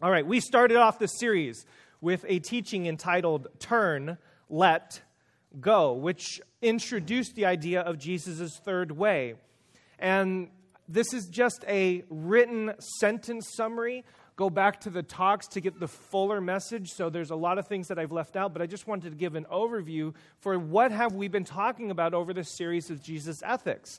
[0.00, 1.66] All right, we started off this series
[2.00, 4.16] with a teaching entitled Turn,
[4.48, 5.02] Let,
[5.58, 9.34] Go, which introduced the idea of Jesus' third way.
[9.98, 10.50] And
[10.88, 14.04] this is just a written sentence summary.
[14.36, 16.90] Go back to the talks to get the fuller message.
[16.90, 19.16] So there's a lot of things that I've left out, but I just wanted to
[19.16, 23.42] give an overview for what have we been talking about over this series of Jesus
[23.44, 23.98] ethics.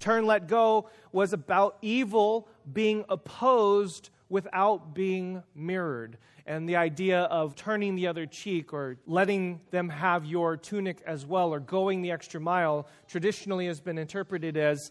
[0.00, 6.16] Turn, let go was about evil being opposed without being mirrored.
[6.46, 11.26] And the idea of turning the other cheek or letting them have your tunic as
[11.26, 14.90] well or going the extra mile traditionally has been interpreted as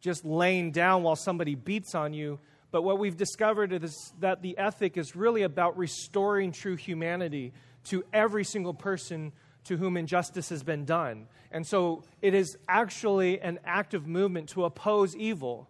[0.00, 2.40] just laying down while somebody beats on you.
[2.70, 7.52] But what we've discovered is that the ethic is really about restoring true humanity
[7.84, 9.32] to every single person
[9.68, 11.26] to whom injustice has been done.
[11.52, 15.68] And so it is actually an active movement to oppose evil.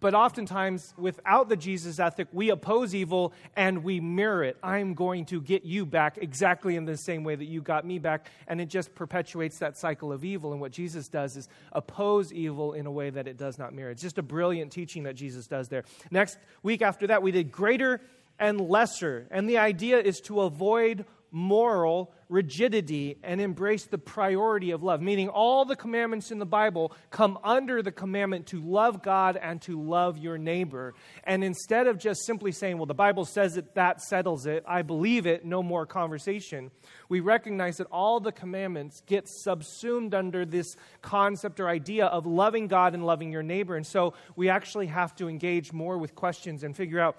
[0.00, 4.56] But oftentimes, without the Jesus ethic, we oppose evil and we mirror it.
[4.62, 7.98] I'm going to get you back exactly in the same way that you got me
[7.98, 8.28] back.
[8.46, 10.52] And it just perpetuates that cycle of evil.
[10.52, 13.90] And what Jesus does is oppose evil in a way that it does not mirror.
[13.90, 15.84] It's just a brilliant teaching that Jesus does there.
[16.10, 18.02] Next week after that, we did greater
[18.38, 19.26] and lesser.
[19.30, 25.28] And the idea is to avoid moral rigidity and embrace the priority of love, meaning
[25.28, 29.80] all the commandments in the Bible come under the commandment to love God and to
[29.80, 30.94] love your neighbor.
[31.24, 34.82] And instead of just simply saying, well, the Bible says it, that settles it, I
[34.82, 36.70] believe it, no more conversation,
[37.08, 42.68] we recognize that all the commandments get subsumed under this concept or idea of loving
[42.68, 43.76] God and loving your neighbor.
[43.76, 47.16] And so we actually have to engage more with questions and figure out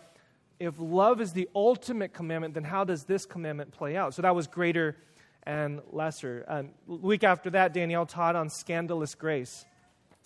[0.60, 4.14] if love is the ultimate commandment, then how does this commandment play out?
[4.14, 4.98] So that was greater
[5.44, 6.46] and lesser.
[6.48, 9.66] Um, week after that, Danielle taught on scandalous grace.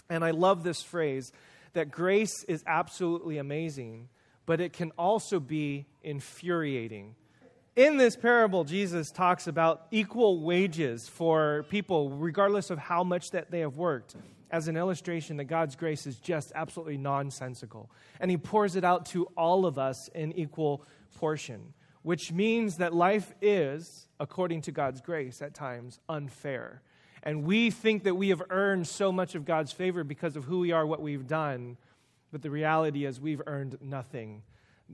[0.09, 1.31] And I love this phrase
[1.73, 4.09] that grace is absolutely amazing,
[4.45, 7.16] but it can also be infuriating.
[7.75, 13.50] In this parable, Jesus talks about equal wages for people, regardless of how much that
[13.50, 14.16] they have worked
[14.53, 17.90] as an illustration that God's grace is just absolutely nonsensical.
[18.19, 20.86] And He pours it out to all of us in equal
[21.18, 26.84] portion, which means that life is, according to God's grace, at times unfair.
[27.24, 30.59] And we think that we have earned so much of God's favor because of who
[30.59, 31.78] we are, what we've done.
[32.31, 34.44] But the reality is, we've earned nothing.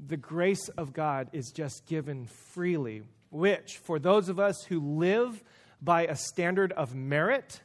[0.07, 5.43] The grace of God is just given freely, which, for those of us who live
[5.81, 7.61] by a standard of merit,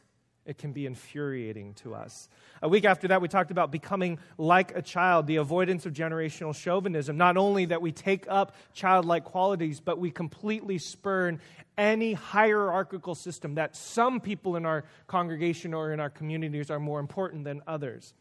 [0.46, 2.28] it can be infuriating to us.
[2.62, 6.54] A week after that, we talked about becoming like a child, the avoidance of generational
[6.54, 7.16] chauvinism.
[7.16, 11.40] Not only that we take up childlike qualities, but we completely spurn
[11.76, 17.00] any hierarchical system that some people in our congregation or in our communities are more
[17.00, 18.14] important than others.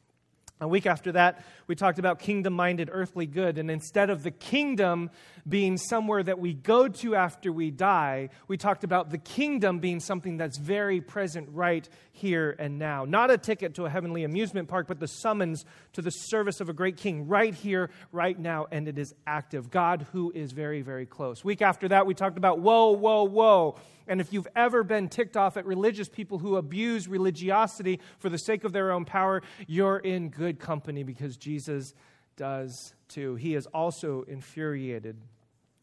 [0.63, 3.57] A week after that, we talked about kingdom minded earthly good.
[3.57, 5.11] And instead of the kingdom
[5.47, 9.99] being somewhere that we go to after we die, we talked about the kingdom being
[9.99, 13.05] something that's very present right here and now.
[13.05, 16.69] Not a ticket to a heavenly amusement park, but the summons to the service of
[16.69, 18.67] a great king right here, right now.
[18.71, 19.69] And it is active.
[19.69, 21.43] God, who is very, very close.
[21.43, 23.75] Week after that, we talked about woe, woe, woe.
[24.07, 28.37] And if you've ever been ticked off at religious people who abuse religiosity for the
[28.37, 31.93] sake of their own power, you're in good company because Jesus
[32.35, 33.35] does too.
[33.35, 35.17] He is also infuriated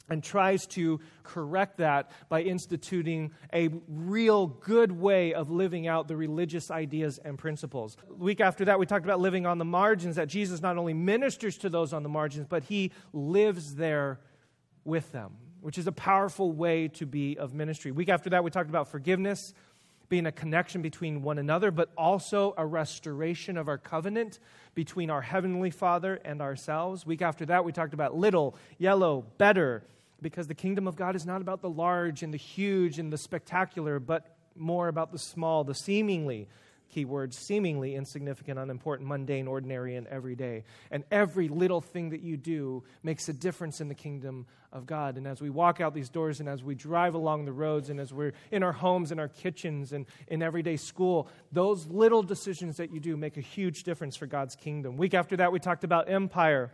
[0.09, 6.17] and tries to correct that by instituting a real good way of living out the
[6.17, 7.97] religious ideas and principles.
[8.09, 10.95] The week after that, we talked about living on the margins, that Jesus not only
[10.95, 14.19] ministers to those on the margins, but he lives there
[14.85, 17.93] with them which is a powerful way to be of ministry.
[17.93, 19.53] Week after that, we talked about forgiveness
[20.11, 24.41] being a connection between one another, but also a restoration of our covenant
[24.75, 27.07] between our Heavenly Father and ourselves.
[27.07, 29.85] Week after that, we talked about little, yellow, better,
[30.21, 33.17] because the kingdom of God is not about the large and the huge and the
[33.17, 36.49] spectacular, but more about the small, the seemingly
[36.91, 40.65] keywords seemingly insignificant, unimportant, mundane, ordinary, and everyday.
[40.91, 45.17] And every little thing that you do makes a difference in the kingdom of God.
[45.17, 47.99] And as we walk out these doors and as we drive along the roads and
[47.99, 52.77] as we're in our homes, in our kitchens, and in everyday school, those little decisions
[52.77, 54.97] that you do make a huge difference for God's kingdom.
[54.97, 56.71] Week after that, we talked about empire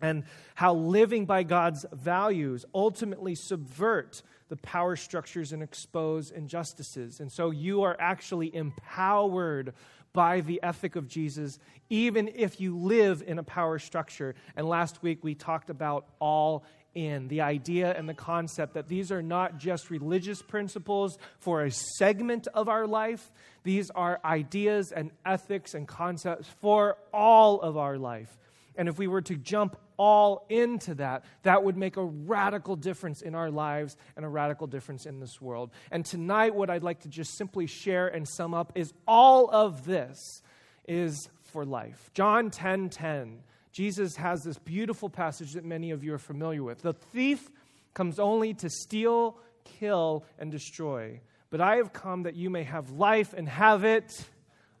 [0.00, 0.24] and
[0.54, 7.20] how living by God's values ultimately subvert the power structures and expose injustices.
[7.20, 9.72] And so you are actually empowered
[10.12, 11.58] by the ethic of Jesus,
[11.90, 14.34] even if you live in a power structure.
[14.56, 16.64] And last week we talked about all
[16.94, 21.70] in the idea and the concept that these are not just religious principles for a
[21.70, 23.32] segment of our life,
[23.64, 28.38] these are ideas and ethics and concepts for all of our life.
[28.76, 33.22] And if we were to jump all into that, that would make a radical difference
[33.22, 35.70] in our lives and a radical difference in this world.
[35.90, 39.84] And tonight, what I'd like to just simply share and sum up is all of
[39.84, 40.42] this
[40.86, 42.10] is for life.
[42.14, 43.42] John 10 10.
[43.72, 46.82] Jesus has this beautiful passage that many of you are familiar with.
[46.82, 47.50] The thief
[47.92, 51.20] comes only to steal, kill, and destroy.
[51.50, 54.12] But I have come that you may have life and have it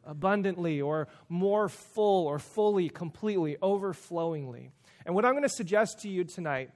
[0.06, 4.70] abundantly or more full or fully, completely, overflowingly.
[5.06, 6.70] And what I'm going to suggest to you tonight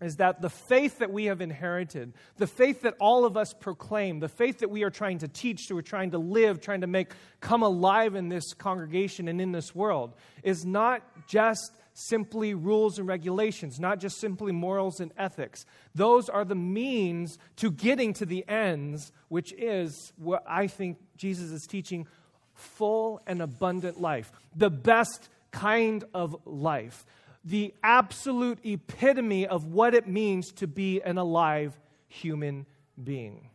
[0.00, 4.20] is that the faith that we have inherited, the faith that all of us proclaim,
[4.20, 6.86] the faith that we are trying to teach, that we're trying to live, trying to
[6.86, 12.98] make come alive in this congregation and in this world, is not just simply rules
[12.98, 15.64] and regulations, not just simply morals and ethics.
[15.94, 21.50] Those are the means to getting to the ends, which is what I think Jesus
[21.50, 22.06] is teaching
[22.56, 27.06] full and abundant life, the best kind of life,
[27.44, 32.66] the absolute epitome of what it means to be an alive human
[33.02, 33.50] being.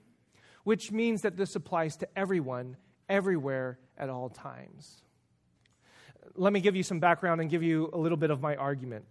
[0.64, 2.78] Which means that this applies to everyone,
[3.10, 5.04] everywhere, at all times.
[6.36, 9.06] Let me give you some background and give you a little bit of my argument.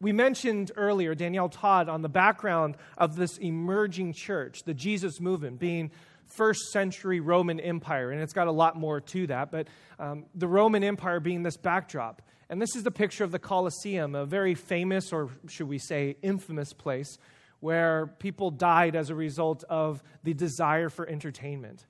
[0.00, 5.58] We mentioned earlier, Danielle Todd, on the background of this emerging church, the Jesus movement,
[5.58, 5.90] being
[6.32, 9.68] first century Roman Empire, and it's got a lot more to that, but
[9.98, 12.22] um, the Roman Empire being this backdrop.
[12.48, 16.16] And this is the picture of the Colosseum, a very famous, or should we say,
[16.22, 17.18] infamous place
[17.60, 21.86] where people died as a result of the desire for entertainment.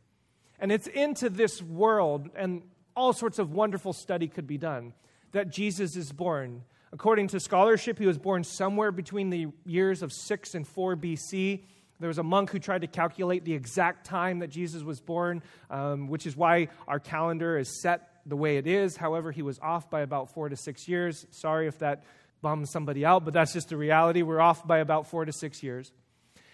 [0.59, 2.63] And it's into this world, and
[2.95, 4.93] all sorts of wonderful study could be done,
[5.33, 6.65] that Jesus is born.
[6.93, 11.63] According to scholarship, he was born somewhere between the years of 6 and 4 BC
[12.01, 15.43] there was a monk who tried to calculate the exact time that Jesus was born,
[15.71, 18.97] um, which is why our calendar is set the way it is.
[18.97, 21.27] However, he was off by about four to six years.
[21.31, 22.05] Sorry if that
[22.43, 24.23] bums somebody out, but that's just the reality.
[24.23, 25.93] We're off by about four to six years.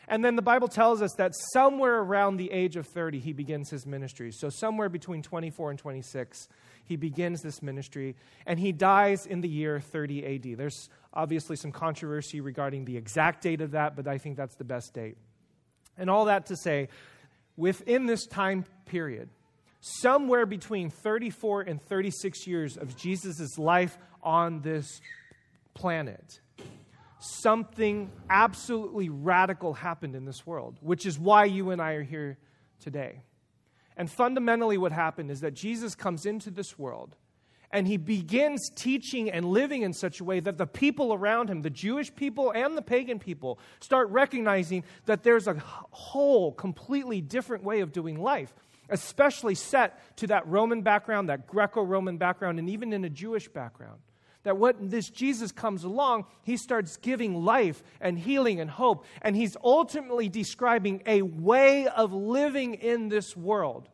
[0.08, 3.70] And then the Bible tells us that somewhere around the age of 30, he begins
[3.70, 4.30] his ministry.
[4.30, 6.48] So, somewhere between 24 and 26,
[6.84, 8.14] he begins this ministry,
[8.46, 10.58] and he dies in the year 30 AD.
[10.58, 14.64] There's obviously some controversy regarding the exact date of that, but I think that's the
[14.64, 15.16] best date.
[15.98, 16.88] And all that to say,
[17.56, 19.28] within this time period,
[19.80, 25.00] somewhere between 34 and 36 years of Jesus' life on this
[25.74, 26.40] planet,
[27.18, 32.38] something absolutely radical happened in this world, which is why you and I are here
[32.80, 33.22] today.
[33.96, 37.16] And fundamentally, what happened is that Jesus comes into this world
[37.72, 41.62] and he begins teaching and living in such a way that the people around him,
[41.62, 47.64] the Jewish people and the pagan people, start recognizing that there's a whole, completely different
[47.64, 48.54] way of doing life,
[48.88, 53.48] especially set to that Roman background, that Greco Roman background, and even in a Jewish
[53.48, 54.00] background.
[54.44, 59.34] That when this Jesus comes along, he starts giving life and healing and hope, and
[59.34, 63.88] he's ultimately describing a way of living in this world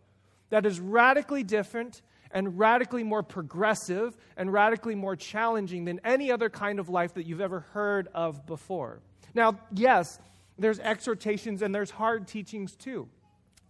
[0.51, 2.03] that is radically different
[2.33, 7.27] and radically more progressive and radically more challenging than any other kind of life that
[7.27, 9.01] you've ever heard of before.
[9.35, 10.19] Now, yes,
[10.59, 13.09] there's exhortations and there's hard teachings too.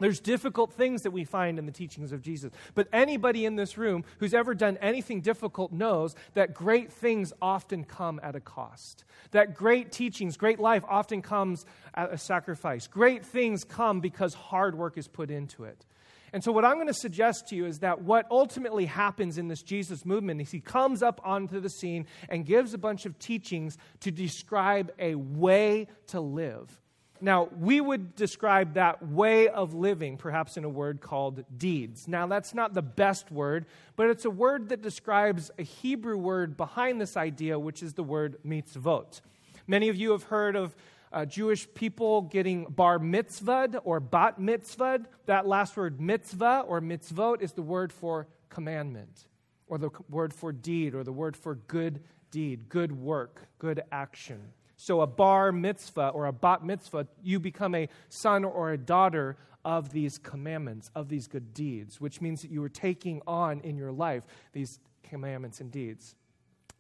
[0.03, 2.51] There's difficult things that we find in the teachings of Jesus.
[2.75, 7.85] But anybody in this room who's ever done anything difficult knows that great things often
[7.85, 9.05] come at a cost.
[9.31, 12.89] That great teachings, great life often comes at a sacrifice.
[12.89, 15.87] Great things come because hard work is put into it.
[16.33, 19.49] And so, what I'm going to suggest to you is that what ultimately happens in
[19.49, 23.19] this Jesus movement is he comes up onto the scene and gives a bunch of
[23.19, 26.81] teachings to describe a way to live.
[27.21, 32.09] Now, we would describe that way of living perhaps in a word called deeds.
[32.09, 36.57] Now, that's not the best word, but it's a word that describes a Hebrew word
[36.57, 39.21] behind this idea, which is the word mitzvot.
[39.69, 40.75] Many of you have heard of
[41.13, 45.01] uh, Jewish people getting bar mitzvah or bat mitzvah.
[45.27, 49.27] That last word, mitzvah or mitzvot, is the word for commandment,
[49.67, 54.41] or the word for deed, or the word for good deed, good work, good action.
[54.77, 59.37] So, a bar mitzvah or a bat mitzvah, you become a son or a daughter
[59.65, 63.77] of these commandments, of these good deeds, which means that you are taking on in
[63.77, 66.17] your life these commandments and deeds.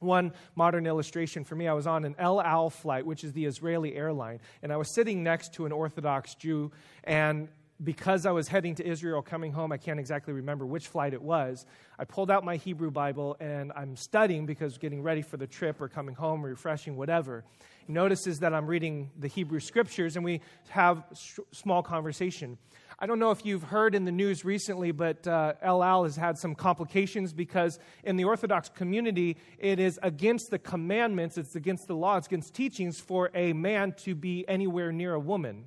[0.02, 3.44] One modern illustration for me, I was on an El Al flight, which is the
[3.44, 6.72] Israeli airline, and I was sitting next to an Orthodox Jew,
[7.04, 7.48] and
[7.82, 11.22] because I was heading to Israel, coming home, I can't exactly remember which flight it
[11.22, 11.66] was.
[11.98, 15.80] I pulled out my Hebrew Bible and I'm studying because getting ready for the trip
[15.80, 17.44] or coming home, refreshing, whatever.
[17.88, 22.58] Notices that I'm reading the Hebrew scriptures and we have a small conversation.
[22.98, 26.14] I don't know if you've heard in the news recently, but uh, El Al has
[26.14, 31.88] had some complications because in the Orthodox community, it is against the commandments, it's against
[31.88, 35.66] the law, it's against teachings for a man to be anywhere near a woman.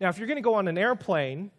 [0.00, 1.52] Now, if you're going to go on an airplane,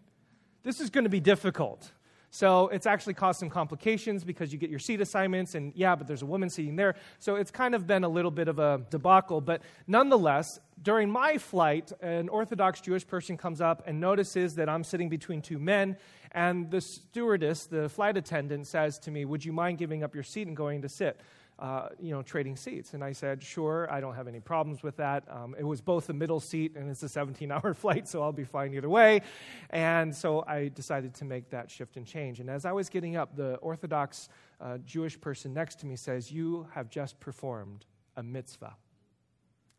[0.63, 1.93] this is going to be difficult.
[2.35, 6.05] So it's actually caused some complications because you get your seat assignments, and yeah, but
[6.05, 6.95] there's a woman sitting there.
[7.17, 9.39] So it's kind of been a little bit of a debacle.
[9.39, 14.83] But nonetheless, during my flight, an Orthodox Jewish person comes up and notices that I'm
[14.83, 15.95] sitting between two men.
[16.33, 20.25] And the stewardess, the flight attendant, says to me, Would you mind giving up your
[20.25, 21.17] seat and going to sit?
[21.57, 22.93] Uh, you know, trading seats.
[22.93, 25.23] And I said, sure, I don't have any problems with that.
[25.29, 28.33] Um, it was both a middle seat and it's a 17 hour flight, so I'll
[28.33, 29.21] be fine either way.
[29.69, 32.39] And so I decided to make that shift and change.
[32.39, 34.27] And as I was getting up, the Orthodox
[34.59, 37.85] uh, Jewish person next to me says, You have just performed
[38.17, 38.75] a mitzvah,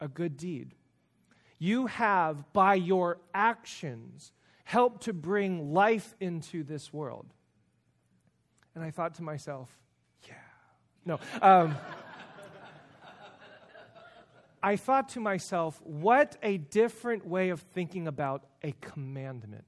[0.00, 0.74] a good deed.
[1.58, 4.32] You have, by your actions,
[4.64, 7.26] helped to bring life into this world.
[8.74, 9.70] And I thought to myself,
[11.06, 11.18] no.
[11.40, 11.76] Um,
[14.62, 19.64] I thought to myself, what a different way of thinking about a commandment.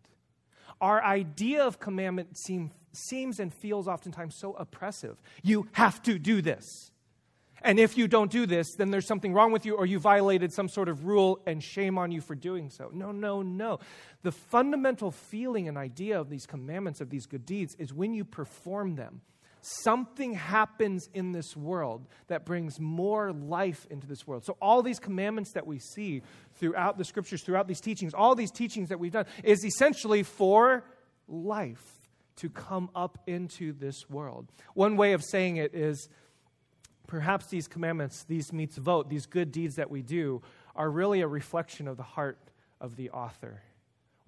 [0.80, 5.22] Our idea of commandment seem, seems and feels oftentimes so oppressive.
[5.44, 6.90] You have to do this.
[7.62, 10.52] And if you don't do this, then there's something wrong with you or you violated
[10.52, 12.90] some sort of rule and shame on you for doing so.
[12.92, 13.78] No, no, no.
[14.22, 18.24] The fundamental feeling and idea of these commandments, of these good deeds, is when you
[18.24, 19.20] perform them
[19.60, 24.44] something happens in this world that brings more life into this world.
[24.44, 26.22] So, all these commandments that we see
[26.56, 30.84] throughout the scriptures, throughout these teachings, all these teachings that we've done, is essentially for
[31.28, 32.00] life
[32.36, 34.46] to come up into this world.
[34.74, 36.08] One way of saying it is
[37.06, 40.42] perhaps these commandments, these mitzvot, these good deeds that we do,
[40.76, 42.38] are really a reflection of the heart
[42.80, 43.60] of the author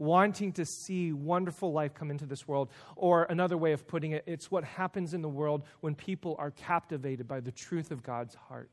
[0.01, 2.71] wanting to see wonderful life come into this world.
[2.97, 6.51] Or another way of putting it, it's what happens in the world when people are
[6.51, 8.71] captivated by the truth of God's heart.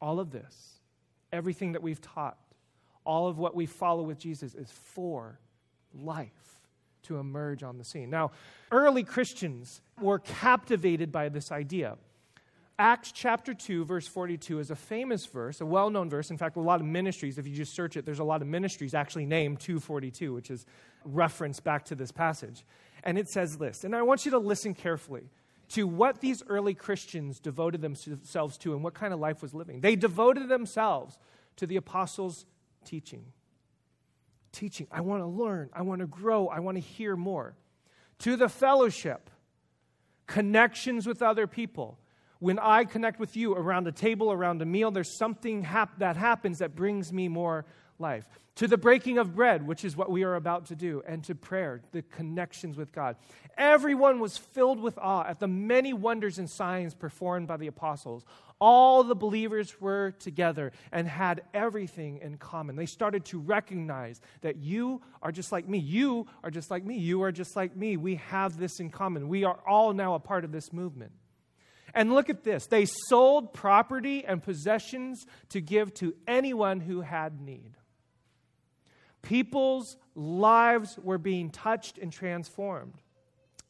[0.00, 0.80] All of this,
[1.32, 2.36] everything that we've taught,
[3.04, 5.38] all of what we follow with Jesus is for
[5.94, 6.58] life
[7.04, 8.10] to emerge on the scene.
[8.10, 8.32] Now,
[8.72, 11.98] early Christians were captivated by this idea.
[12.78, 16.30] Acts chapter 2, verse 42 is a famous verse, a well known verse.
[16.30, 18.48] In fact, a lot of ministries, if you just search it, there's a lot of
[18.48, 20.66] ministries actually named 242, which is
[21.04, 22.64] reference back to this passage.
[23.04, 25.30] And it says this, and I want you to listen carefully
[25.68, 29.80] to what these early Christians devoted themselves to and what kind of life was living.
[29.80, 31.16] They devoted themselves
[31.56, 32.44] to the apostles'
[32.84, 33.24] teaching.
[34.50, 34.88] Teaching.
[34.90, 35.70] I want to learn.
[35.72, 36.48] I want to grow.
[36.48, 37.54] I want to hear more.
[38.20, 39.30] To the fellowship,
[40.26, 41.98] connections with other people
[42.44, 46.14] when I connect with you around a table, around a meal, there's something hap- that
[46.18, 47.64] happens that brings me more
[47.98, 48.28] life.
[48.56, 51.34] To the breaking of bread, which is what we are about to do, and to
[51.34, 53.16] prayer, the connections with God.
[53.56, 58.26] Everyone was filled with awe at the many wonders and signs performed by the apostles.
[58.60, 62.76] All the believers were together and had everything in common.
[62.76, 65.78] They started to recognize that you are just like me.
[65.78, 66.98] You are just like me.
[66.98, 67.96] You are just like me.
[67.96, 69.28] We have this in common.
[69.28, 71.12] We are all now a part of this movement.
[71.94, 77.40] And look at this they sold property and possessions to give to anyone who had
[77.40, 77.72] need.
[79.22, 83.00] People's lives were being touched and transformed.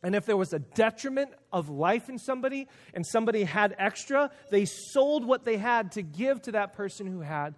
[0.02, 4.66] And if there was a detriment of life in somebody and somebody had extra, they
[4.66, 7.54] sold what they had to give to that person who had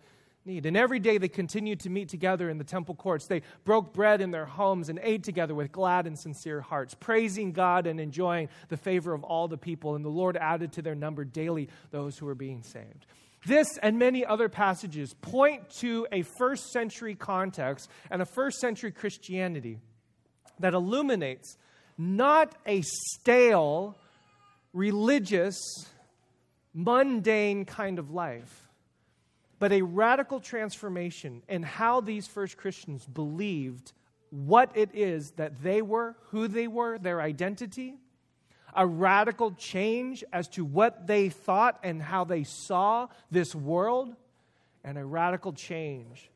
[0.47, 0.67] need.
[0.67, 3.27] And every day they continued to meet together in the temple courts.
[3.27, 7.53] They broke bread in their homes and ate together with glad and sincere hearts, praising
[7.53, 9.97] God and enjoying the favor of all the people.
[9.97, 13.07] And the Lord added to their number daily those who were being saved.
[13.45, 18.93] This and many other passages point to a first century context and a first century
[18.93, 19.79] Christianity
[20.59, 21.57] that illuminates
[21.99, 23.97] not a stale,
[24.73, 25.57] religious,
[26.75, 28.66] mundane kind of life
[29.59, 33.93] but a radical transformation in how these first Christians believed
[34.31, 37.95] what it is that they were, who they were, their identity,
[38.75, 44.15] a radical change as to what they thought and how they saw this world,
[44.85, 46.31] and a radical change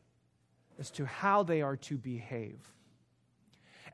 [0.78, 2.58] as to how they are to behave.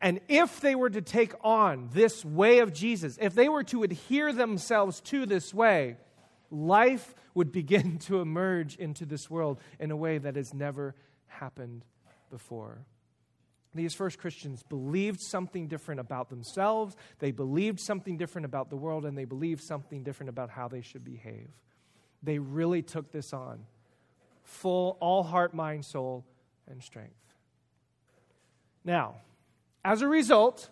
[0.01, 3.83] And if they were to take on this way of Jesus, if they were to
[3.83, 5.97] adhere themselves to this way,
[6.51, 10.95] life would begin to emerge into this world in a way that has never
[11.27, 11.85] happened
[12.31, 12.79] before.
[13.75, 19.05] these first Christians believed something different about themselves, they believed something different about the world,
[19.05, 21.51] and they believed something different about how they should behave.
[22.23, 23.67] They really took this on
[24.43, 26.25] full, all heart, mind, soul,
[26.69, 27.35] and strength.
[28.85, 29.17] Now,
[29.85, 30.71] as a result,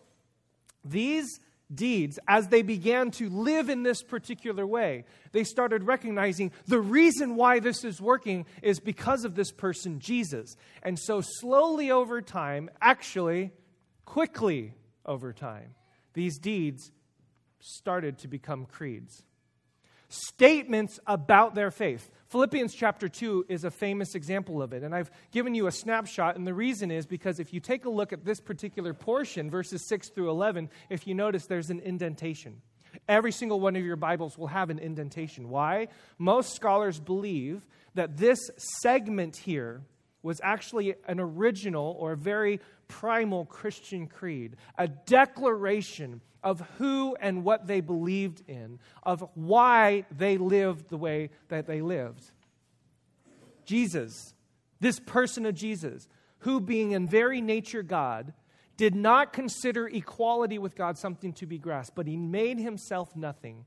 [0.84, 1.40] these
[1.72, 7.36] deeds, as they began to live in this particular way, they started recognizing the reason
[7.36, 10.56] why this is working is because of this person, Jesus.
[10.82, 13.52] And so, slowly over time, actually,
[14.04, 14.74] quickly
[15.06, 15.74] over time,
[16.12, 16.92] these deeds
[17.60, 19.24] started to become creeds.
[20.08, 22.10] Statements about their faith.
[22.34, 24.82] Philippians chapter 2 is a famous example of it.
[24.82, 26.34] And I've given you a snapshot.
[26.34, 29.86] And the reason is because if you take a look at this particular portion, verses
[29.86, 32.60] 6 through 11, if you notice there's an indentation.
[33.08, 35.48] Every single one of your Bibles will have an indentation.
[35.48, 35.86] Why?
[36.18, 37.64] Most scholars believe
[37.94, 38.40] that this
[38.82, 39.82] segment here
[40.24, 47.44] was actually an original or a very primal Christian creed, a declaration of who and
[47.44, 52.32] what they believed in, of why they lived the way that they lived.
[53.66, 54.34] Jesus,
[54.80, 58.32] this person of Jesus, who being in very nature God,
[58.76, 63.66] did not consider equality with God something to be grasped, but he made himself nothing,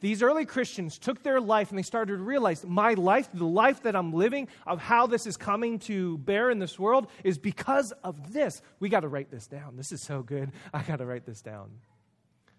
[0.00, 3.82] These early Christians took their life and they started to realize my life, the life
[3.82, 7.92] that I'm living, of how this is coming to bear in this world, is because
[8.04, 8.62] of this.
[8.78, 9.76] We got to write this down.
[9.76, 10.52] This is so good.
[10.74, 11.70] I got to write this down.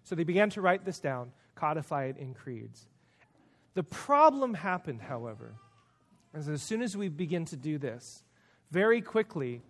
[0.04, 2.86] So they began to write this down, codify it in creeds.
[3.74, 5.54] The problem happened, however,
[6.34, 8.22] is as soon as we begin to do this,
[8.70, 9.62] very quickly,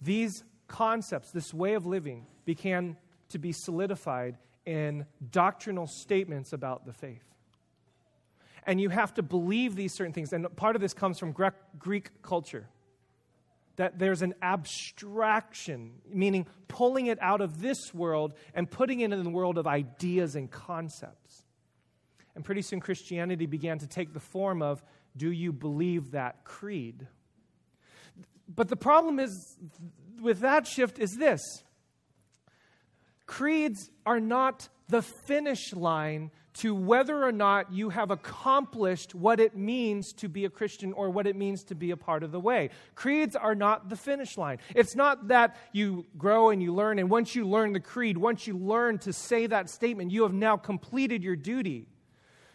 [0.00, 2.96] these concepts, this way of living, began
[3.30, 4.36] to be solidified
[4.68, 7.24] in doctrinal statements about the faith.
[8.66, 10.30] And you have to believe these certain things.
[10.34, 11.34] And part of this comes from
[11.78, 12.68] Greek culture.
[13.76, 19.24] That there's an abstraction, meaning pulling it out of this world and putting it in
[19.24, 21.44] the world of ideas and concepts.
[22.34, 24.82] And pretty soon Christianity began to take the form of
[25.16, 27.06] do you believe that creed?
[28.54, 29.56] But the problem is
[30.20, 31.40] with that shift is this
[33.28, 39.56] creeds are not the finish line to whether or not you have accomplished what it
[39.56, 42.40] means to be a Christian or what it means to be a part of the
[42.40, 42.70] way.
[42.96, 44.58] Creeds are not the finish line.
[44.74, 48.48] It's not that you grow and you learn, and once you learn the creed, once
[48.48, 51.86] you learn to say that statement, you have now completed your duty.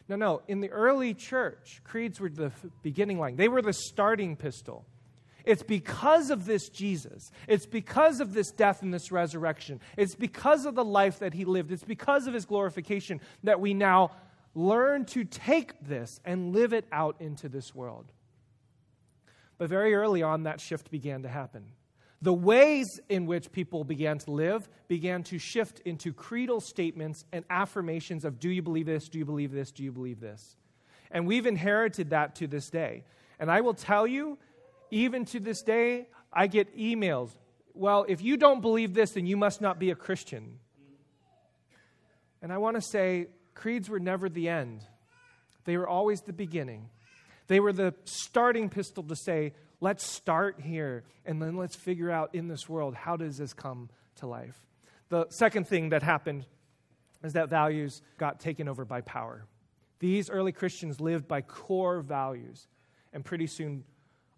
[0.09, 0.41] No, no.
[0.49, 4.85] In the early church, creeds were the beginning line, they were the starting pistol.
[5.45, 7.31] It's because of this Jesus.
[7.47, 9.81] It's because of this death and this resurrection.
[9.97, 11.71] It's because of the life that he lived.
[11.71, 14.11] It's because of his glorification that we now
[14.55, 18.11] learn to take this and live it out into this world.
[19.57, 21.65] But very early on, that shift began to happen
[22.23, 27.43] the ways in which people began to live began to shift into creedal statements and
[27.49, 30.55] affirmations of do you believe this, do you believe this, do you believe this?
[31.11, 33.03] And we've inherited that to this day.
[33.39, 34.37] And I will tell you,
[34.93, 37.31] even to this day, I get emails.
[37.73, 40.59] Well, if you don't believe this, then you must not be a Christian.
[42.41, 44.85] And I want to say, creeds were never the end,
[45.65, 46.89] they were always the beginning.
[47.47, 52.35] They were the starting pistol to say, Let's start here and then let's figure out
[52.35, 54.57] in this world how does this come to life.
[55.09, 56.45] The second thing that happened
[57.21, 59.45] is that values got taken over by power.
[59.99, 62.67] These early Christians lived by core values.
[63.11, 63.83] And pretty soon,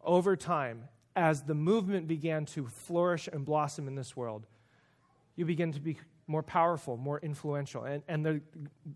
[0.06, 4.46] over time, as the movement began to flourish and blossom in this world,
[5.36, 7.84] you begin to be more powerful, more influential.
[7.84, 8.42] And, and the,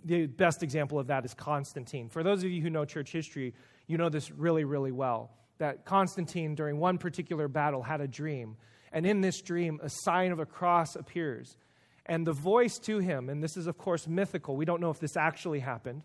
[0.04, 2.10] the best example of that is Constantine.
[2.10, 3.54] For those of you who know church history,
[3.88, 8.56] you know this really, really well that Constantine, during one particular battle, had a dream.
[8.94, 11.58] And in this dream, a sign of a cross appears.
[12.06, 15.00] And the voice to him, and this is, of course, mythical, we don't know if
[15.00, 16.02] this actually happened,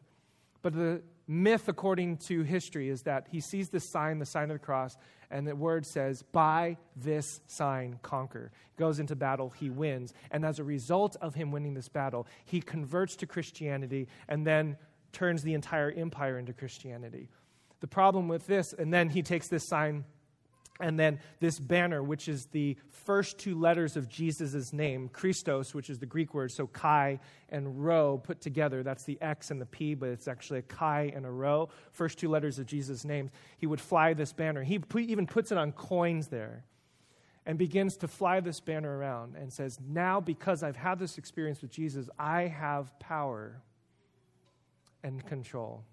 [0.61, 4.61] but the myth, according to history, is that he sees this sign, the sign of
[4.61, 4.97] the cross,
[5.31, 8.53] and the word says, By this sign, conquer.
[8.77, 10.13] Goes into battle, he wins.
[10.31, 14.77] And as a result of him winning this battle, he converts to Christianity and then
[15.13, 17.29] turns the entire empire into Christianity.
[17.81, 20.05] The problem with this, and then he takes this sign
[20.81, 25.89] And then this banner, which is the first two letters of Jesus' name, Christos, which
[25.89, 28.83] is the Greek word, so chi and rho put together.
[28.83, 31.69] That's the X and the P, but it's actually a chi and a rho.
[31.93, 33.31] First two letters of Jesus' name.
[33.57, 34.65] He would fly this banner.
[34.65, 36.65] He even puts it on coins there
[37.47, 41.63] and begins to fly this banner around and says, Now, because I've had this experience
[41.63, 43.63] with Jesus, I have power
[45.05, 45.85] and control.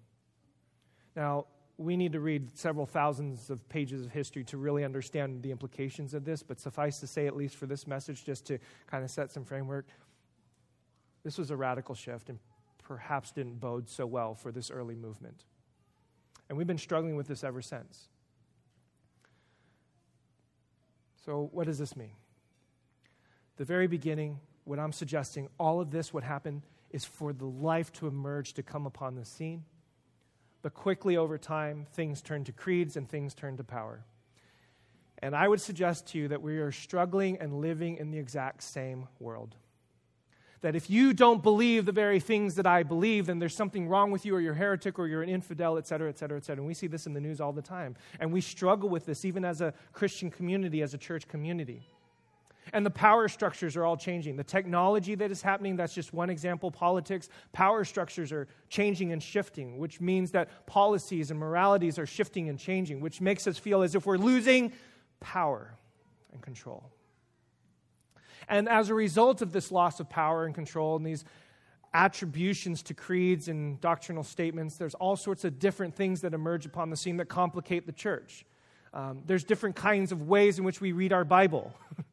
[1.14, 1.46] Now,
[1.82, 6.14] we need to read several thousands of pages of history to really understand the implications
[6.14, 9.10] of this, but suffice to say, at least for this message, just to kind of
[9.10, 9.86] set some framework,
[11.24, 12.38] this was a radical shift and
[12.82, 15.44] perhaps didn't bode so well for this early movement.
[16.48, 18.08] And we've been struggling with this ever since.
[21.24, 22.12] So, what does this mean?
[23.56, 27.92] The very beginning, what I'm suggesting, all of this, what happened, is for the life
[27.94, 29.64] to emerge to come upon the scene
[30.62, 34.04] but quickly over time, things turn to creeds and things turn to power.
[35.18, 38.62] And I would suggest to you that we are struggling and living in the exact
[38.62, 39.54] same world.
[40.62, 44.12] That if you don't believe the very things that I believe, then there's something wrong
[44.12, 46.60] with you, or you're heretic, or you're an infidel, et cetera, et cetera, et cetera.
[46.60, 47.96] And we see this in the news all the time.
[48.20, 51.82] And we struggle with this even as a Christian community, as a church community.
[52.72, 54.36] And the power structures are all changing.
[54.36, 56.70] The technology that is happening, that's just one example.
[56.70, 62.48] Politics, power structures are changing and shifting, which means that policies and moralities are shifting
[62.48, 64.72] and changing, which makes us feel as if we're losing
[65.20, 65.74] power
[66.32, 66.90] and control.
[68.48, 71.24] And as a result of this loss of power and control and these
[71.94, 76.90] attributions to creeds and doctrinal statements, there's all sorts of different things that emerge upon
[76.90, 78.44] the scene that complicate the church.
[78.94, 81.72] Um, there's different kinds of ways in which we read our Bible.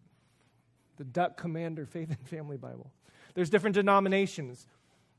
[1.00, 2.92] the Duck Commander Faith and Family Bible.
[3.34, 4.68] There's different denominations.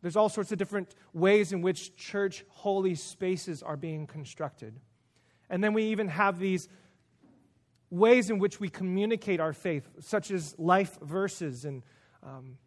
[0.02, 4.78] There's all sorts of different ways in which church holy spaces are being constructed.
[5.48, 6.68] And then we even have these
[7.88, 11.82] ways in which we communicate our faith, such as life verses and
[12.22, 12.58] um,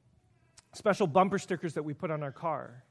[0.73, 2.83] special bumper stickers that we put on our car,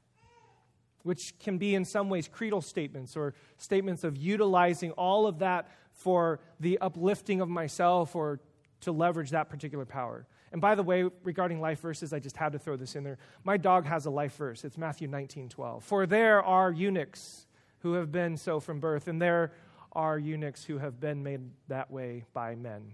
[1.03, 5.69] which can be in some ways creedal statements or statements of utilizing all of that
[5.91, 8.39] for the uplifting of myself or
[8.83, 10.25] to leverage that particular power.
[10.51, 13.17] And by the way, regarding life verses, I just had to throw this in there.
[13.43, 14.63] My dog has a life verse.
[14.63, 15.83] It's Matthew 19 12.
[15.83, 17.47] For there are eunuchs
[17.79, 19.51] who have been so from birth, and there
[19.91, 22.93] are eunuchs who have been made that way by men.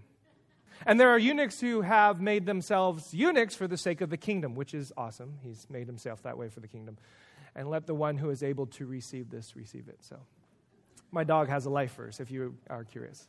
[0.86, 4.54] And there are eunuchs who have made themselves eunuchs for the sake of the kingdom,
[4.54, 5.38] which is awesome.
[5.42, 6.96] He's made himself that way for the kingdom.
[7.54, 9.98] And let the one who is able to receive this receive it.
[10.00, 10.18] So,
[11.10, 13.26] my dog has a life verse, if you are curious.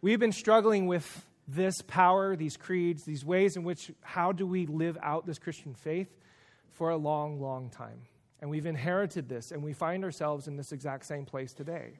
[0.00, 4.66] We've been struggling with this power, these creeds, these ways in which how do we
[4.66, 6.08] live out this Christian faith
[6.70, 8.02] for a long, long time.
[8.40, 11.98] And we've inherited this, and we find ourselves in this exact same place today.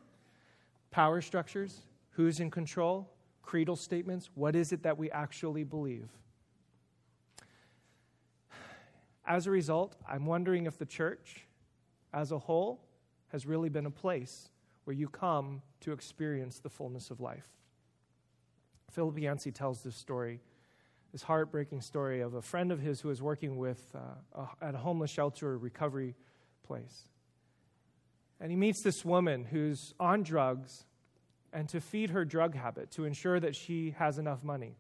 [0.93, 1.81] Power structures,
[2.11, 3.11] who's in control,
[3.43, 6.09] creedal statements, what is it that we actually believe?
[9.27, 11.49] As a result, I'm wondering if the church
[12.15, 12.81] as a whole
[13.33, 14.51] has really been a place
[14.85, 17.58] where you come to experience the fullness of life.
[18.91, 20.41] Philip Yancey tells this story,
[21.13, 24.75] this heartbreaking story of a friend of his who was working with uh, a, at
[24.75, 26.15] a homeless shelter recovery
[26.67, 27.09] place.
[28.41, 30.85] And he meets this woman who's on drugs,
[31.53, 34.77] and to feed her drug habit, to ensure that she has enough money,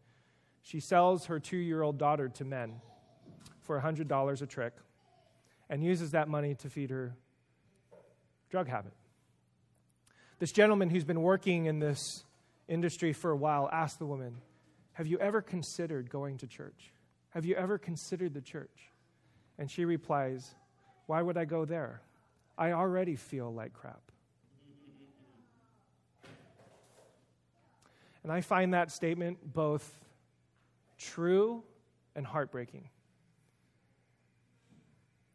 [0.62, 2.81] she sells her two year old daughter to men
[3.62, 4.73] for $100 a trick
[5.68, 7.14] and uses that money to feed her
[8.51, 8.92] drug habit.
[10.38, 12.25] This gentleman who's been working in this
[12.68, 14.37] industry for a while asked the woman,
[14.92, 16.92] Have you ever considered going to church?
[17.31, 18.90] Have you ever considered the church?
[19.59, 20.54] And she replies,
[21.07, 22.02] Why would I go there?
[22.57, 24.02] I already feel like crap.
[28.22, 29.98] And I find that statement both
[30.98, 31.62] true
[32.14, 32.90] and heartbreaking.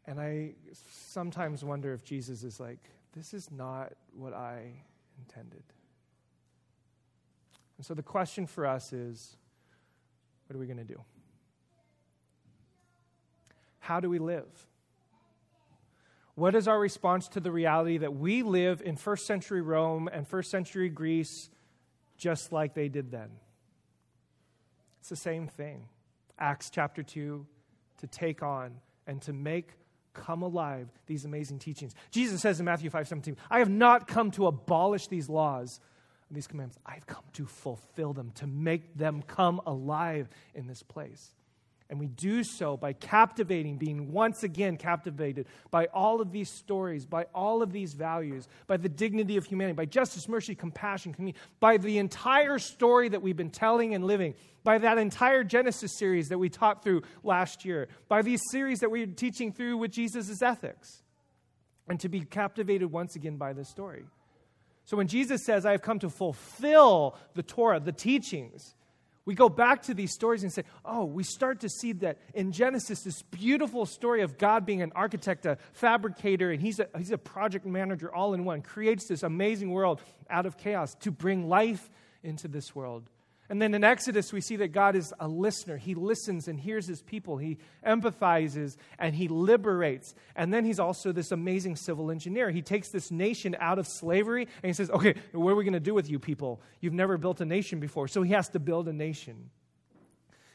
[0.06, 0.54] And I
[0.90, 2.78] sometimes wonder if Jesus is like,
[3.16, 4.70] this is not what I
[5.18, 5.62] intended.
[7.76, 9.36] And so the question for us is
[10.46, 11.00] what are we going to do?
[13.80, 14.66] How do we live?
[16.34, 20.26] What is our response to the reality that we live in first century Rome and
[20.26, 21.48] first century Greece
[22.16, 23.30] just like they did then?
[25.00, 25.88] It's the same thing.
[26.38, 27.46] Acts chapter 2
[27.98, 29.70] to take on and to make
[30.14, 31.94] come alive these amazing teachings.
[32.10, 35.80] Jesus says in Matthew 5 17, I have not come to abolish these laws
[36.30, 41.34] these commandments, I've come to fulfill them, to make them come alive in this place.
[41.90, 47.04] And we do so by captivating, being once again captivated by all of these stories,
[47.04, 51.38] by all of these values, by the dignity of humanity, by justice, mercy, compassion, community,
[51.60, 54.34] by the entire story that we've been telling and living,
[54.64, 58.90] by that entire Genesis series that we taught through last year, by these series that
[58.90, 61.02] we're teaching through with Jesus' ethics,
[61.86, 64.04] and to be captivated once again by this story.
[64.84, 68.74] So when Jesus says, I have come to fulfill the Torah, the teachings,
[69.26, 72.52] we go back to these stories and say, oh, we start to see that in
[72.52, 77.10] Genesis, this beautiful story of God being an architect, a fabricator, and he's a, he's
[77.10, 81.48] a project manager all in one, creates this amazing world out of chaos to bring
[81.48, 81.88] life
[82.22, 83.08] into this world.
[83.50, 85.76] And then in Exodus, we see that God is a listener.
[85.76, 87.36] He listens and hears his people.
[87.36, 90.14] He empathizes and he liberates.
[90.34, 92.50] And then he's also this amazing civil engineer.
[92.50, 95.74] He takes this nation out of slavery and he says, Okay, what are we going
[95.74, 96.62] to do with you people?
[96.80, 98.08] You've never built a nation before.
[98.08, 99.50] So he has to build a nation.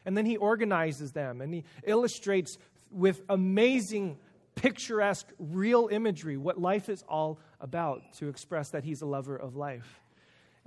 [0.04, 2.58] And then he organizes them and he illustrates
[2.90, 4.18] with amazing,
[4.56, 9.56] picturesque, real imagery what life is all about to express that he's a lover of
[9.56, 10.02] life.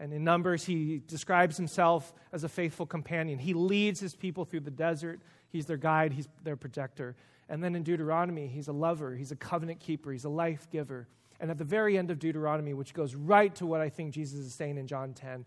[0.03, 3.38] And in Numbers, he describes himself as a faithful companion.
[3.38, 5.21] He leads his people through the desert.
[5.49, 7.15] He's their guide, he's their protector.
[7.49, 11.07] And then in Deuteronomy, he's a lover, he's a covenant keeper, he's a life giver.
[11.38, 14.41] And at the very end of Deuteronomy, which goes right to what I think Jesus
[14.41, 15.45] is saying in John 10,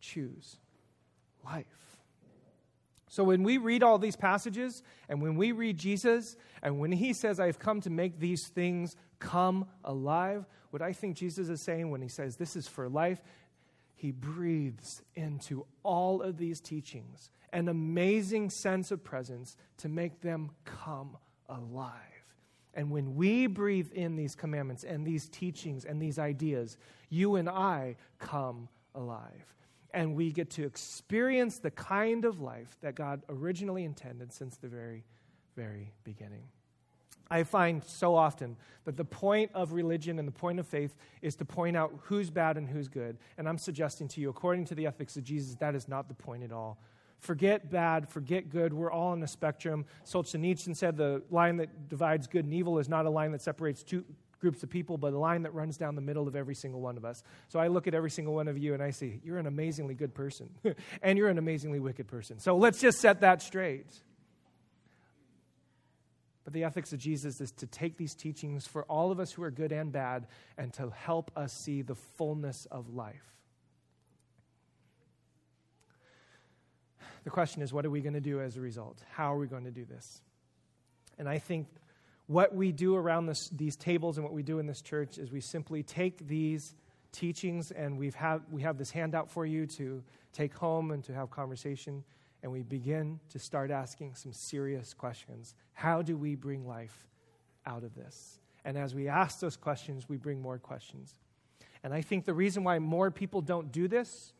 [0.00, 0.58] choose
[1.44, 1.66] life.
[3.08, 7.12] So when we read all these passages, and when we read Jesus, and when he
[7.12, 11.90] says, I've come to make these things come alive, what I think Jesus is saying
[11.90, 13.20] when he says this is for life
[13.96, 20.50] he breathes into all of these teachings an amazing sense of presence to make them
[20.64, 21.16] come
[21.48, 21.94] alive.
[22.74, 26.76] And when we breathe in these commandments and these teachings and these ideas,
[27.08, 29.54] you and I come alive.
[29.94, 34.68] And we get to experience the kind of life that God originally intended since the
[34.68, 35.04] very,
[35.56, 36.48] very beginning.
[37.30, 41.34] I find so often that the point of religion and the point of faith is
[41.36, 43.18] to point out who's bad and who's good.
[43.36, 46.14] And I'm suggesting to you, according to the ethics of Jesus, that is not the
[46.14, 46.78] point at all.
[47.18, 48.72] Forget bad, forget good.
[48.72, 49.86] We're all on a spectrum.
[50.04, 53.82] Solzhenitsyn said the line that divides good and evil is not a line that separates
[53.82, 54.04] two
[54.38, 56.96] groups of people, but a line that runs down the middle of every single one
[56.96, 57.22] of us.
[57.48, 59.94] So I look at every single one of you and I see, you're an amazingly
[59.94, 60.50] good person,
[61.02, 62.38] and you're an amazingly wicked person.
[62.38, 63.86] So let's just set that straight.
[66.46, 69.42] But the ethics of Jesus is to take these teachings for all of us who
[69.42, 73.34] are good and bad and to help us see the fullness of life.
[77.24, 79.02] The question is, what are we going to do as a result?
[79.10, 80.20] How are we going to do this?
[81.18, 81.66] And I think
[82.28, 85.32] what we do around this, these tables and what we do in this church is
[85.32, 86.76] we simply take these
[87.10, 90.00] teachings and we've have, we have this handout for you to
[90.32, 92.04] take home and to have conversation
[92.46, 95.56] and we begin to start asking some serious questions.
[95.72, 97.08] How do we bring life
[97.66, 98.38] out of this?
[98.64, 101.16] And as we ask those questions, we bring more questions.
[101.82, 104.32] And I think the reason why more people don't do this,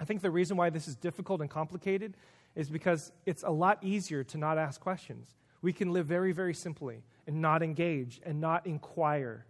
[0.00, 2.16] I think the reason why this is difficult and complicated
[2.56, 5.36] is because it's a lot easier to not ask questions.
[5.62, 9.46] We can live very, very simply and not engage and not inquire.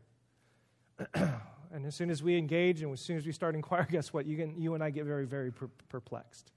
[1.14, 4.26] and as soon as we engage and as soon as we start inquiring, guess what?
[4.26, 6.52] You, can, you and I get very, very per- perplexed.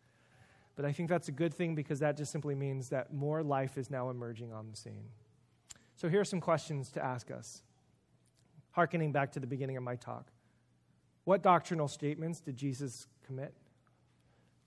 [0.76, 3.78] But I think that's a good thing because that just simply means that more life
[3.78, 5.10] is now emerging on the scene.
[5.96, 7.62] So here are some questions to ask us,
[8.72, 10.32] harkening back to the beginning of my talk.
[11.26, 13.54] What doctrinal statements did Jesus commit?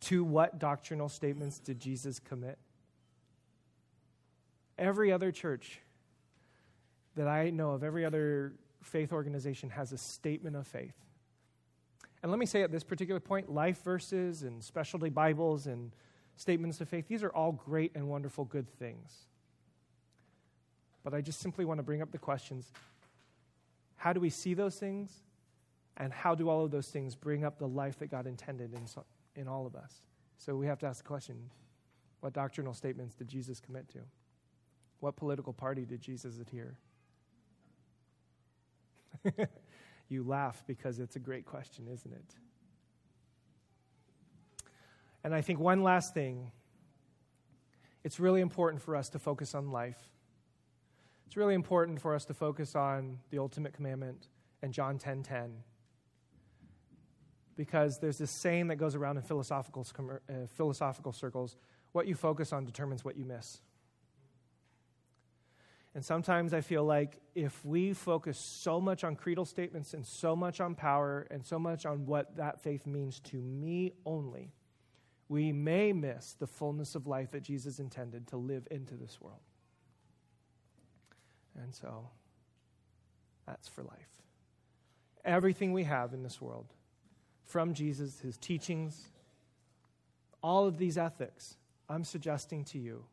[0.03, 2.59] To what doctrinal statements did Jesus commit?
[4.79, 5.81] Every other church
[7.17, 10.95] that I know of, every other faith organization has a statement of faith.
[12.24, 15.92] And let me say at this particular point life verses and specialty Bibles and
[16.37, 19.26] statements of faith, these are all great and wonderful good things.
[21.02, 22.72] But I just simply want to bring up the questions
[23.96, 25.12] how do we see those things?
[25.98, 28.87] And how do all of those things bring up the life that God intended in,
[29.38, 29.92] in all of us?
[30.38, 31.50] So we have to ask the question
[32.20, 33.98] what doctrinal statements did Jesus commit to?
[35.00, 36.78] What political party did Jesus adhere?
[40.09, 42.35] You laugh because it's a great question, isn't it?
[45.23, 46.53] And I think one last thing
[48.05, 50.11] it's really important for us to focus on life.
[51.27, 54.29] It's really important for us to focus on the ultimate commandment
[54.62, 55.23] and John 10:10.
[55.23, 55.64] 10, 10.
[57.57, 59.87] Because there's this saying that goes around in philosophical,
[60.29, 61.57] uh, philosophical circles
[61.93, 63.62] what you focus on determines what you miss.
[65.94, 70.35] And sometimes I feel like if we focus so much on creedal statements and so
[70.35, 74.52] much on power and so much on what that faith means to me only,
[75.28, 79.40] we may miss the fullness of life that Jesus intended to live into this world.
[81.62, 82.09] And so,
[83.46, 84.22] that's for life.
[85.24, 86.66] Everything we have in this world,
[87.44, 89.00] from Jesus, his teachings,
[90.42, 91.57] all of these ethics,
[91.88, 93.04] I'm suggesting to you,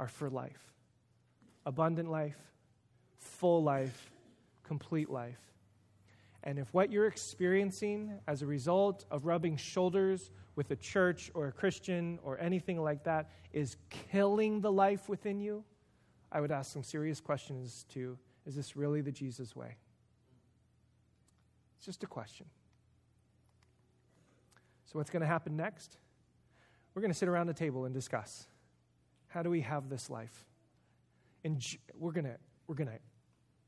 [0.00, 0.68] are for life
[1.68, 2.38] abundant life,
[3.18, 4.10] full life,
[4.64, 5.38] complete life.
[6.42, 11.48] And if what you're experiencing as a result of rubbing shoulders with a church or
[11.48, 15.62] a Christian or anything like that is killing the life within you,
[16.32, 19.76] I would ask some serious questions to is this really the Jesus way?
[21.76, 22.46] It's just a question.
[24.86, 25.98] So, what's going to happen next?
[26.94, 28.46] We're going to sit around the table and discuss
[29.26, 30.47] how do we have this life?
[31.48, 31.64] And
[31.98, 32.98] we're going to we're going to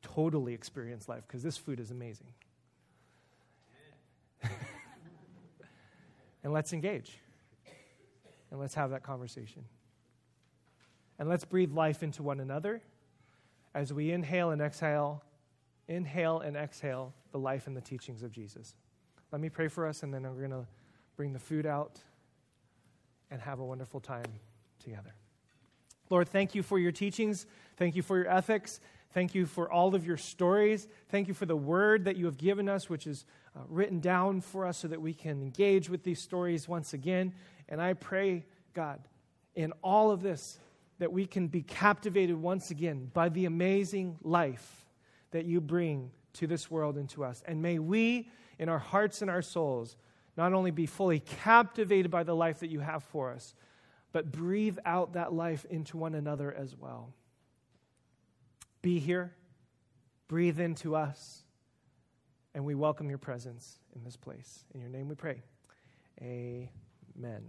[0.02, 2.34] totally experience life because this food is amazing.
[6.44, 7.16] and let's engage.
[8.50, 9.64] And let's have that conversation.
[11.18, 12.82] And let's breathe life into one another
[13.74, 15.24] as we inhale and exhale,
[15.88, 18.74] inhale and exhale the life and the teachings of Jesus.
[19.32, 20.66] Let me pray for us, and then we're going to
[21.16, 21.98] bring the food out
[23.30, 24.26] and have a wonderful time
[24.78, 25.14] together.
[26.10, 27.46] Lord, thank you for your teachings.
[27.76, 28.80] Thank you for your ethics.
[29.12, 30.86] Thank you for all of your stories.
[31.08, 33.24] Thank you for the word that you have given us, which is
[33.56, 37.32] uh, written down for us so that we can engage with these stories once again.
[37.68, 38.44] And I pray,
[38.74, 39.00] God,
[39.54, 40.60] in all of this,
[40.98, 44.86] that we can be captivated once again by the amazing life
[45.30, 47.42] that you bring to this world and to us.
[47.46, 49.96] And may we, in our hearts and our souls,
[50.36, 53.54] not only be fully captivated by the life that you have for us,
[54.12, 57.12] but breathe out that life into one another as well.
[58.82, 59.34] Be here,
[60.28, 61.44] breathe into us,
[62.54, 64.64] and we welcome your presence in this place.
[64.74, 65.42] In your name we pray.
[66.20, 67.42] Amen.